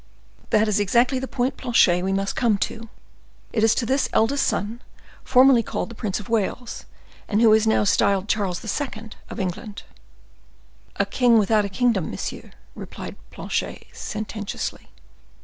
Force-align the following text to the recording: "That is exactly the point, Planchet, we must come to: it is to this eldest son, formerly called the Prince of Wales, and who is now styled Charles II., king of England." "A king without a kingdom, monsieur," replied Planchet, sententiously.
"That 0.49 0.67
is 0.67 0.79
exactly 0.79 1.19
the 1.19 1.27
point, 1.27 1.57
Planchet, 1.57 2.03
we 2.03 2.11
must 2.11 2.35
come 2.35 2.57
to: 2.57 2.89
it 3.53 3.63
is 3.63 3.75
to 3.75 3.85
this 3.85 4.09
eldest 4.13 4.47
son, 4.47 4.81
formerly 5.23 5.61
called 5.61 5.89
the 5.89 5.93
Prince 5.93 6.19
of 6.19 6.27
Wales, 6.27 6.85
and 7.27 7.39
who 7.39 7.53
is 7.53 7.67
now 7.67 7.83
styled 7.83 8.27
Charles 8.27 8.65
II., 8.65 8.87
king 8.87 9.13
of 9.29 9.39
England." 9.39 9.83
"A 10.95 11.05
king 11.05 11.37
without 11.37 11.65
a 11.65 11.69
kingdom, 11.69 12.09
monsieur," 12.09 12.49
replied 12.73 13.15
Planchet, 13.29 13.85
sententiously. 13.93 14.87